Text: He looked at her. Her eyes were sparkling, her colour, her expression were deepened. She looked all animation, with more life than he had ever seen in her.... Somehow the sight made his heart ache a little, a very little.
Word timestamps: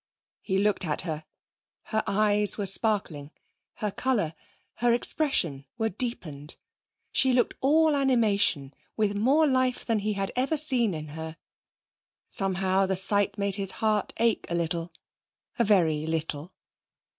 He 0.41 0.57
looked 0.57 0.83
at 0.83 1.01
her. 1.01 1.25
Her 1.83 2.01
eyes 2.07 2.57
were 2.57 2.65
sparkling, 2.65 3.29
her 3.75 3.91
colour, 3.91 4.33
her 4.77 4.91
expression 4.93 5.67
were 5.77 5.89
deepened. 5.89 6.55
She 7.11 7.33
looked 7.33 7.53
all 7.61 7.95
animation, 7.95 8.73
with 8.97 9.13
more 9.15 9.45
life 9.45 9.85
than 9.85 9.99
he 9.99 10.13
had 10.13 10.31
ever 10.35 10.57
seen 10.57 10.95
in 10.95 11.09
her.... 11.09 11.37
Somehow 12.31 12.87
the 12.87 12.95
sight 12.95 13.37
made 13.37 13.57
his 13.57 13.73
heart 13.73 14.11
ache 14.17 14.47
a 14.49 14.55
little, 14.55 14.91
a 15.59 15.63
very 15.63 16.07
little. 16.07 16.51